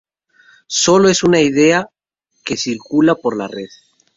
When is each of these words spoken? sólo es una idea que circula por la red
sólo 0.65 1.09
es 1.09 1.21
una 1.21 1.41
idea 1.41 1.87
que 2.43 2.57
circula 2.57 3.13
por 3.13 3.37
la 3.37 3.47
red 3.47 3.69